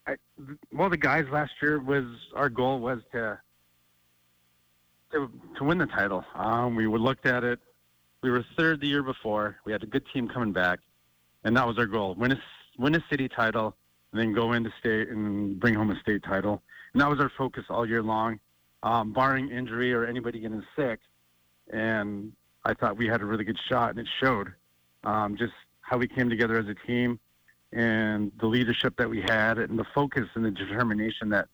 [0.08, 0.16] I,
[0.74, 3.40] well, the guys last year was our goal was to
[5.58, 6.24] to, win the title.
[6.36, 7.60] Um, we looked at it.
[8.22, 9.58] We were third the year before.
[9.66, 10.80] We had a good team coming back,
[11.44, 12.42] and that was our goal: win a
[12.78, 13.76] win a city title,
[14.12, 16.62] and then go into state and bring home a state title.
[16.94, 18.40] And that was our focus all year long,
[18.84, 21.00] um, barring injury or anybody getting sick.
[21.72, 22.32] And
[22.66, 24.54] I thought we had a really good shot, and it showed.
[25.04, 27.20] Um, just how we came together as a team,
[27.72, 31.48] and the leadership that we had, and the focus and the determination that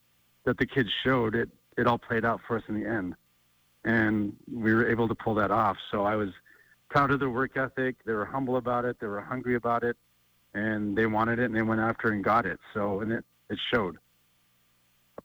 [0.46, 1.36] that the kids showed.
[1.36, 3.16] It it all played out for us in the end
[3.86, 5.78] and we were able to pull that off.
[5.92, 6.30] So I was
[6.90, 7.96] proud of their work ethic.
[8.06, 8.98] They were humble about it.
[9.00, 9.98] They were hungry about it,
[10.54, 12.60] and they wanted it, and they went after and got it.
[12.74, 13.98] So and it it showed.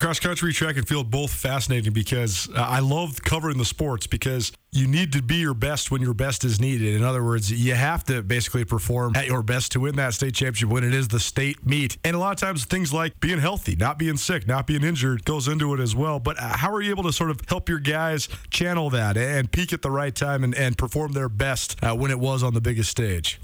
[0.01, 4.53] Cross country, track and field, both fascinating because uh, I love covering the sports because
[4.71, 6.95] you need to be your best when your best is needed.
[6.95, 10.35] In other words, you have to basically perform at your best to win that state
[10.35, 11.99] championship when it is the state meet.
[12.05, 15.25] And a lot of times, things like being healthy, not being sick, not being injured
[15.25, 16.21] goes into it as well.
[16.21, 19.51] But uh, how are you able to sort of help your guys channel that and
[19.51, 22.55] peak at the right time and, and perform their best uh, when it was on
[22.55, 23.41] the biggest stage?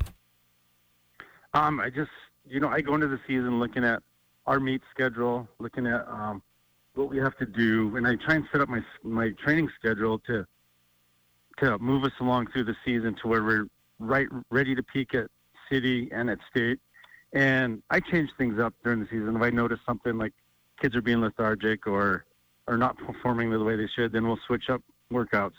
[1.52, 2.12] Um, I just,
[2.48, 4.04] you know, I go into the season looking at
[4.46, 6.42] our meet schedule, looking at um,
[6.94, 10.18] what we have to do, and I try and set up my my training schedule
[10.20, 10.46] to
[11.58, 13.66] to move us along through the season to where we're
[13.98, 15.26] right ready to peak at
[15.70, 16.78] city and at state.
[17.32, 19.36] And I change things up during the season.
[19.36, 20.32] If I notice something like
[20.80, 22.24] kids are being lethargic or
[22.68, 24.82] are not performing the way they should, then we'll switch up
[25.12, 25.54] workouts.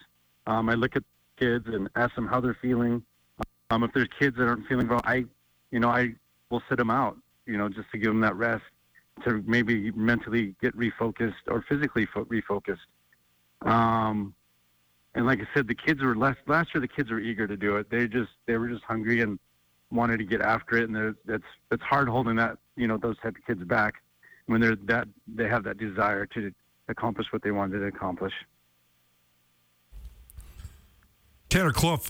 [0.48, 1.04] Um, I look at
[1.38, 3.04] kids and ask them how they're feeling.
[3.72, 5.26] Um, if there's kids that aren't feeling well, I,
[5.72, 6.14] you know, I
[6.50, 8.64] will sit them out, you know, just to give them that rest
[9.24, 12.78] to maybe mentally get refocused or physically fo- refocused.
[13.62, 14.36] Um,
[15.14, 16.82] and like I said, the kids were last last year.
[16.82, 17.90] The kids were eager to do it.
[17.90, 19.40] They just they were just hungry and
[19.92, 20.90] wanted to get after it.
[20.90, 23.96] And that's that's hard holding that you know those type of kids back
[24.48, 26.52] when they're that they have that desire to
[26.90, 28.34] accomplish what they wanted to accomplish.
[31.50, 32.02] Tanner Clough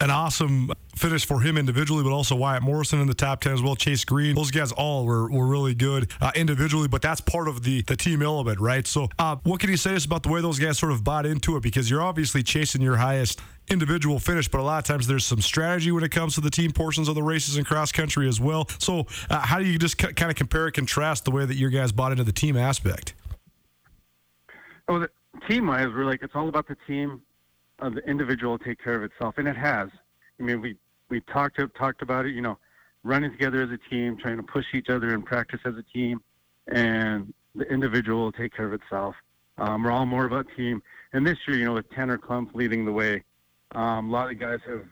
[0.00, 3.62] an awesome finish for him individually, but also Wyatt Morrison in the top 10 as
[3.62, 3.76] well.
[3.76, 7.62] Chase Green, those guys all were, were really good uh, individually, but that's part of
[7.62, 8.86] the, the team element, right?
[8.86, 11.24] So, uh, what can you say us about the way those guys sort of bought
[11.24, 11.62] into it?
[11.62, 13.40] Because you're obviously chasing your highest
[13.70, 16.50] individual finish, but a lot of times there's some strategy when it comes to the
[16.50, 18.68] team portions of the races in cross country as well.
[18.78, 21.56] So, uh, how do you just c- kind of compare and contrast the way that
[21.56, 23.14] your guys bought into the team aspect?
[24.88, 25.10] Oh, the
[25.48, 27.22] team wise, we're like, it's all about the team
[27.80, 29.88] uh, the individual take care of itself, and it has.
[30.38, 30.76] I mean, we
[31.08, 32.34] we talked talked about it.
[32.34, 32.58] You know,
[33.02, 36.20] running together as a team, trying to push each other and practice as a team,
[36.68, 39.14] and the individual will take care of itself.
[39.58, 40.82] Um, we're all more about team.
[41.12, 43.24] And this year, you know, with Tanner Clump leading the way,
[43.72, 44.82] um, a lot of guys have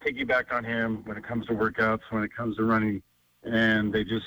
[0.00, 3.02] piggybacked on him when it comes to workouts, when it comes to running,
[3.42, 4.24] and they just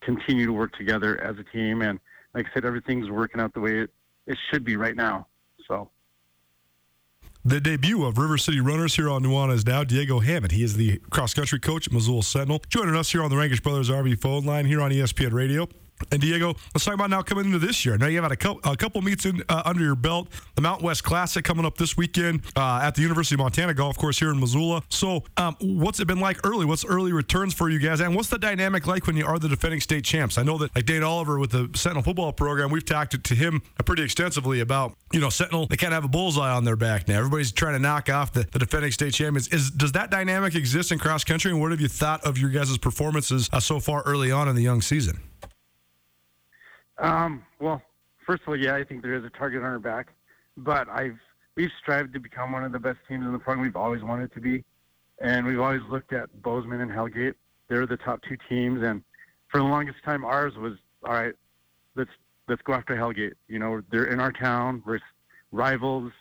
[0.00, 1.82] continue to work together as a team.
[1.82, 2.00] And
[2.32, 3.90] like I said, everything's working out the way it,
[4.26, 5.26] it should be right now.
[5.68, 5.90] So.
[7.42, 10.52] The debut of River City Runners here on Nuanez Now, Diego Hammett.
[10.52, 12.60] He is the cross country coach at Missoula Sentinel.
[12.68, 15.66] Joining us here on the Rankish Brothers RV phone line here on ESPN Radio.
[16.12, 17.96] And Diego, let's talk about now coming into this year.
[17.96, 20.28] Now you have had a couple, a couple meets in, uh, under your belt.
[20.54, 23.96] The Mountain West Classic coming up this weekend uh, at the University of Montana Golf
[23.96, 24.82] Course here in Missoula.
[24.88, 26.64] So, um, what's it been like early?
[26.64, 28.00] What's early returns for you guys?
[28.00, 30.38] And what's the dynamic like when you are the defending state champs?
[30.38, 33.62] I know that like Dane Oliver with the Sentinel football program, we've talked to him
[33.84, 35.66] pretty extensively about you know Sentinel.
[35.66, 37.18] They kind of have a bullseye on their back now.
[37.18, 39.48] Everybody's trying to knock off the, the defending state champions.
[39.48, 41.50] Is does that dynamic exist in cross country?
[41.50, 44.56] And what have you thought of your guys' performances uh, so far early on in
[44.56, 45.20] the young season?
[47.00, 47.82] Um, well,
[48.26, 50.08] first of all, yeah, I think there is a target on our back,
[50.56, 51.18] but I've
[51.56, 53.62] we've strived to become one of the best teams in the program.
[53.62, 54.64] We've always wanted to be,
[55.18, 57.34] and we've always looked at Bozeman and Hellgate.
[57.68, 59.02] They're the top two teams, and
[59.48, 60.74] for the longest time, ours was
[61.04, 61.34] all right.
[61.96, 62.10] Let's
[62.48, 63.32] let's go after Hellgate.
[63.48, 64.82] You know, they're in our town.
[64.84, 65.00] We're
[65.52, 66.12] rivals.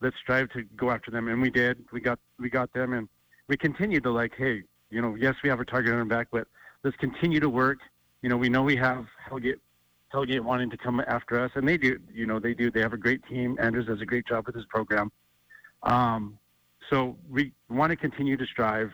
[0.00, 1.84] Let's strive to go after them, and we did.
[1.92, 3.08] We got we got them, and
[3.48, 6.28] we continued to like, hey, you know, yes, we have a target on our back,
[6.30, 6.46] but
[6.84, 7.78] let's continue to work.
[8.22, 9.58] You know, we know we have Hellgate
[10.12, 11.98] Hellgate wanting to come after us, and they do.
[12.12, 12.70] You know, they do.
[12.70, 13.56] They have a great team.
[13.60, 15.10] Andrews does a great job with his program.
[15.82, 16.38] Um,
[16.90, 18.90] so we want to continue to strive,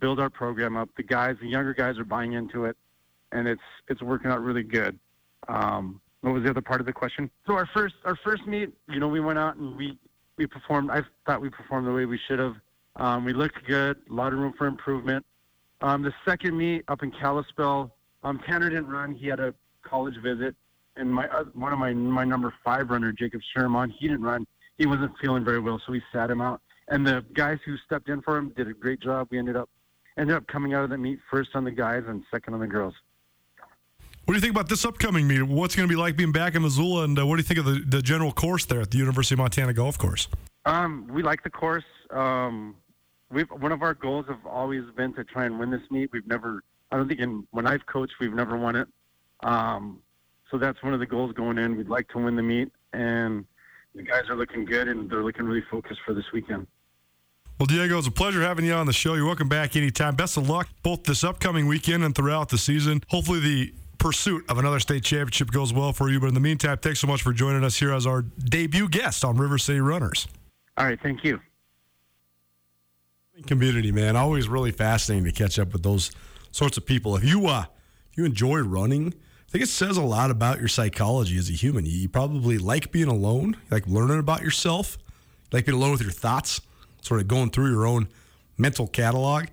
[0.00, 0.88] build our program up.
[0.96, 2.76] The guys, the younger guys, are buying into it,
[3.32, 4.98] and it's it's working out really good.
[5.48, 7.30] Um, what was the other part of the question?
[7.46, 9.96] So our first our first meet, you know, we went out and we
[10.36, 10.90] we performed.
[10.90, 12.56] I thought we performed the way we should have.
[12.96, 13.98] Um, we looked good.
[14.10, 15.24] A lot of room for improvement.
[15.82, 19.14] Um, the second meet up in Kalispell, um, Tanner didn't run.
[19.14, 19.54] He had a
[19.88, 20.54] college visit,
[20.96, 24.46] and my uh, one of my my number five runner, Jacob Sherman, he didn't run.
[24.78, 26.60] He wasn't feeling very well, so we sat him out.
[26.88, 29.28] And the guys who stepped in for him did a great job.
[29.30, 29.68] We ended up
[30.18, 32.66] ended up coming out of the meet first on the guys and second on the
[32.66, 32.94] girls.
[34.24, 35.42] What do you think about this upcoming meet?
[35.42, 37.60] What's going to be like being back in Missoula, and uh, what do you think
[37.60, 40.26] of the, the general course there at the University of Montana Golf Course?
[40.64, 41.84] Um, we like the course.
[42.10, 42.74] Um,
[43.30, 46.10] we've one of our goals have always been to try and win this meet.
[46.12, 48.88] We've never, I don't think, in when I've coached, we've never won it.
[49.46, 50.00] Um,
[50.50, 51.76] so that's one of the goals going in.
[51.76, 53.44] We'd like to win the meet, and
[53.94, 56.66] the guys are looking good, and they're looking really focused for this weekend.
[57.58, 59.14] Well, Diego, it's a pleasure having you on the show.
[59.14, 60.14] You're welcome back anytime.
[60.14, 63.02] Best of luck both this upcoming weekend and throughout the season.
[63.08, 66.20] Hopefully, the pursuit of another state championship goes well for you.
[66.20, 69.24] But in the meantime, thanks so much for joining us here as our debut guest
[69.24, 70.28] on River City Runners.
[70.76, 71.40] All right, thank you.
[73.46, 76.10] Community, man, always really fascinating to catch up with those
[76.52, 77.16] sorts of people.
[77.16, 77.64] If you uh,
[78.10, 79.16] if you enjoy running, I
[79.56, 81.86] think it says a lot about your psychology as a human.
[81.86, 84.98] You, probably like being alone, you like learning about yourself,
[85.50, 86.60] you like being alone with your thoughts
[87.00, 88.08] sort of going through your own
[88.58, 89.46] mental catalog.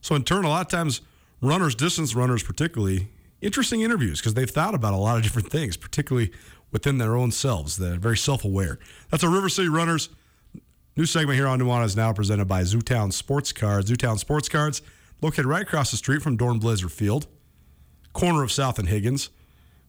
[0.00, 1.02] So, in turn, a lot of times,
[1.42, 3.08] runners, distance runners particularly,
[3.42, 6.32] interesting interviews because they've thought about a lot of different things, particularly
[6.70, 7.76] within their own selves.
[7.76, 8.78] They're very self aware.
[9.10, 10.08] That's our River City Runners.
[10.96, 13.90] New segment here on Nuanez now presented by Zootown Sports Cards.
[13.90, 14.80] Zootown Sports Cards,
[15.20, 17.26] located right across the street from Dornblaser Field,
[18.14, 19.28] corner of South and Higgins.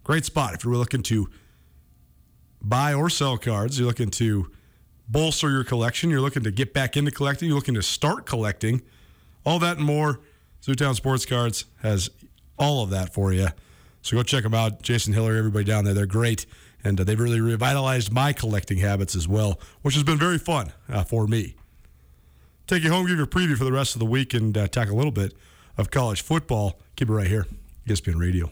[0.03, 1.29] Great spot if you're looking to
[2.61, 3.77] buy or sell cards.
[3.79, 4.51] You're looking to
[5.07, 8.81] bolster your collection, you're looking to get back into collecting, you're looking to start collecting,
[9.45, 10.21] all that and more.
[10.61, 12.09] Zootown Sports Cards has
[12.57, 13.47] all of that for you.
[14.01, 14.81] So go check them out.
[14.81, 16.45] Jason Hiller, everybody down there, they're great.
[16.83, 20.71] And uh, they've really revitalized my collecting habits as well, which has been very fun
[20.89, 21.55] uh, for me.
[22.67, 24.67] Take you home, give you a preview for the rest of the week, and uh,
[24.67, 25.33] talk a little bit
[25.77, 26.79] of college football.
[26.95, 27.45] Keep it right here,
[27.87, 28.51] ESPN Radio.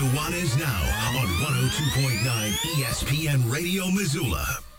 [0.00, 0.82] Nuanez Now
[1.20, 2.24] on 102.9
[2.78, 4.69] ESPN Radio Missoula.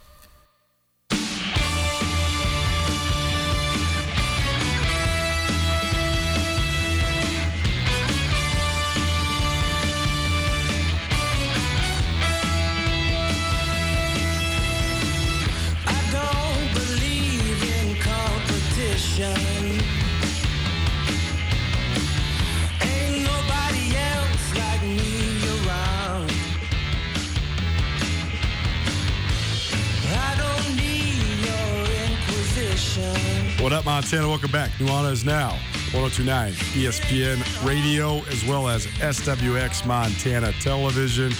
[33.82, 34.28] Up, Montana?
[34.28, 34.70] Welcome back.
[34.72, 35.52] Nuanez now
[35.94, 41.32] 1029 ESPN Radio as well as SWX Montana Television.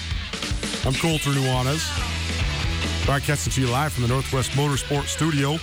[0.86, 1.86] I'm Colter Nuanez.
[3.06, 5.58] Broadcasting to you live from the Northwest Motorsport Studio.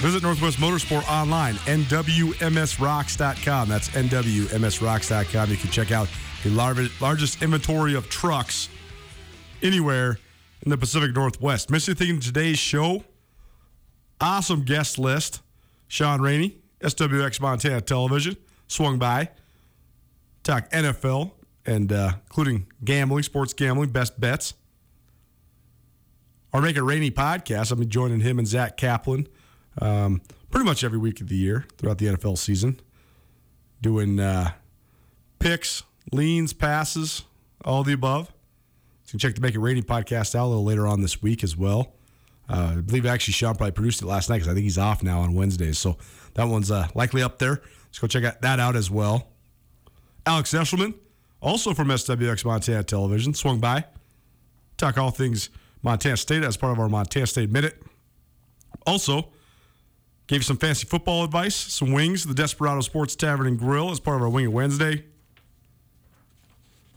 [0.00, 3.68] Visit Northwest Motorsport online, nwmsrocks.com.
[3.68, 5.50] That's nwmsrocks.com.
[5.50, 6.08] You can check out
[6.42, 8.68] the largest inventory of trucks
[9.62, 10.18] anywhere
[10.62, 11.70] in the Pacific Northwest.
[11.70, 13.04] Miss anything in today's show?
[14.20, 15.40] Awesome guest list.
[15.88, 18.36] Sean Rainey, SWX Montana Television,
[18.68, 19.30] swung by.
[20.42, 21.32] Talk NFL
[21.66, 24.54] and uh, including gambling, sports gambling, best bets.
[26.52, 27.76] Our Make It Rainy podcast.
[27.76, 29.28] Been joining him and Zach Kaplan
[29.80, 32.80] um, pretty much every week of the year throughout the NFL season,
[33.80, 34.52] doing uh,
[35.38, 37.24] picks, leans, passes,
[37.64, 38.26] all the above.
[38.26, 38.32] So
[39.06, 41.44] you can check the Make It Rainy podcast out a little later on this week
[41.44, 41.92] as well.
[42.50, 45.02] Uh, I believe actually Sean probably produced it last night because I think he's off
[45.04, 45.78] now on Wednesdays.
[45.78, 45.98] So
[46.34, 47.62] that one's uh, likely up there.
[47.86, 49.28] Let's go check that out as well.
[50.26, 50.94] Alex Eshelman,
[51.40, 53.84] also from SWX Montana Television, swung by.
[54.76, 55.50] Talk all things
[55.82, 57.80] Montana State as part of our Montana State Minute.
[58.84, 59.28] Also,
[60.26, 64.00] gave you some fancy football advice, some wings, the Desperado Sports Tavern and Grill as
[64.00, 65.04] part of our Wing It Wednesday.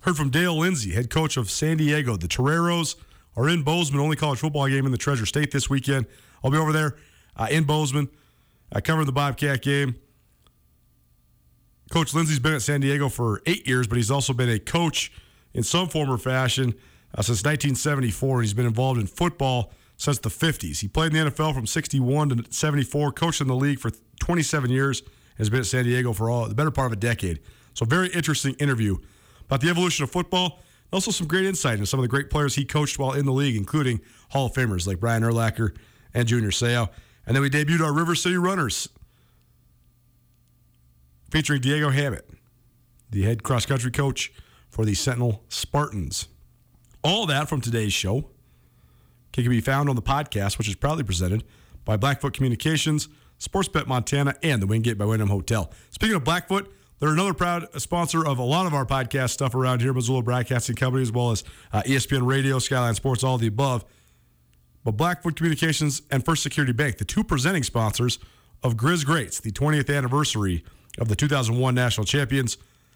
[0.02, 2.96] Heard from Dale Lindsey, head coach of San Diego, the Toreros
[3.36, 6.06] are in Bozeman, only college football game in the Treasure State this weekend.
[6.44, 6.96] I'll be over there
[7.36, 8.10] uh, in Bozeman.
[8.72, 9.96] I covered the Bobcat game.
[11.92, 15.12] Coach Lindsey's been at San Diego for eight years, but he's also been a coach
[15.54, 16.74] in some form or fashion
[17.16, 18.42] uh, since 1974.
[18.42, 20.80] He's been involved in football since the 50s.
[20.80, 24.72] He played in the NFL from 61 to 74, coached in the league for 27
[24.72, 27.40] years, and has been at San Diego for all the better part of a decade.
[27.74, 28.98] So, very interesting interview
[29.46, 30.62] about the evolution of football.
[30.94, 33.32] Also, some great insight into some of the great players he coached while in the
[33.34, 35.76] league, including Hall of Famers like Brian Urlacher
[36.14, 36.88] and Junior Seau.
[37.26, 38.90] And then we debuted our River City Runners,
[41.32, 42.30] featuring Diego Hammett,
[43.10, 44.32] the head cross country coach
[44.70, 46.28] for the Sentinel Spartans.
[47.04, 48.30] All that from today's show
[49.32, 51.44] can be found on the podcast, which is proudly presented
[51.86, 55.72] by Blackfoot Communications, Sportsbet Montana, and the Wingate by Wyndham Hotel.
[55.90, 56.72] Speaking of Blackfoot,
[57.04, 60.78] they're another proud sponsor of a lot of our podcast stuff around here, Missoula Broadcasting
[60.78, 61.44] Company, as well as
[61.74, 63.84] uh, ESPN Radio, Skyline Sports, all the above.
[64.86, 68.20] But Blackfoot Communications and First Security Bank, the two presenting sponsors
[68.64, 70.64] of Grizz Greats, the 20th anniversary
[70.98, 72.56] of the 2001 national champions.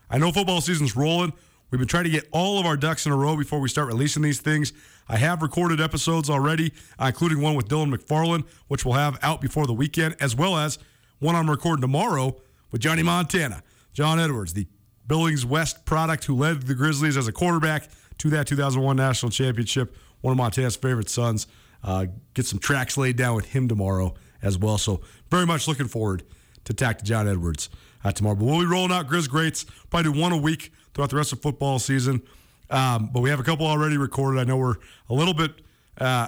[0.09, 1.33] I know football season's rolling.
[1.69, 3.89] We've been trying to get all of our ducks in a row before we start
[3.89, 4.71] releasing these things.
[5.09, 9.41] I have recorded episodes already, uh, including one with Dylan McFarland, which we'll have out
[9.41, 10.79] before the weekend, as well as
[11.19, 12.37] one I'm recording tomorrow
[12.71, 13.63] with Johnny Montana.
[13.97, 14.67] John Edwards, the
[15.07, 17.89] Billings West product who led the Grizzlies as a quarterback
[18.19, 21.47] to that 2001 national championship, one of Montana's favorite sons.
[21.83, 24.77] Uh, get some tracks laid down with him tomorrow as well.
[24.77, 26.21] So, very much looking forward
[26.65, 27.71] to talk to John Edwards
[28.03, 28.35] uh, tomorrow.
[28.35, 31.33] But we'll be rolling out Grizz Greats, probably do one a week throughout the rest
[31.33, 32.21] of football season.
[32.69, 34.39] Um, but we have a couple already recorded.
[34.39, 34.75] I know we're
[35.09, 35.53] a little bit
[35.97, 36.27] uh,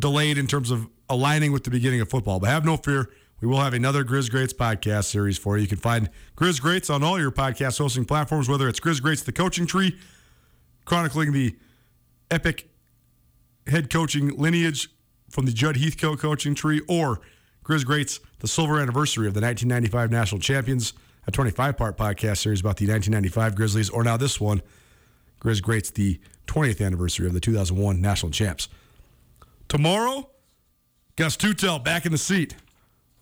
[0.00, 3.08] delayed in terms of aligning with the beginning of football, but have no fear.
[3.40, 5.62] We will have another Grizz Greats podcast series for you.
[5.62, 9.22] You can find Grizz Greats on all your podcast hosting platforms, whether it's Grizz Greats,
[9.22, 9.98] the coaching tree,
[10.84, 11.56] chronicling the
[12.30, 12.68] epic
[13.66, 14.88] head coaching lineage
[15.28, 17.20] from the Judd Heathcote coaching tree, or
[17.64, 20.92] Grizz Greats, the silver anniversary of the 1995 national champions,
[21.26, 24.62] a 25 part podcast series about the 1995 Grizzlies, or now this one,
[25.40, 28.68] Grizz Greats, the 20th anniversary of the 2001 national champs.
[29.68, 30.30] Tomorrow,
[31.16, 32.54] Gus Tutel back in the seat.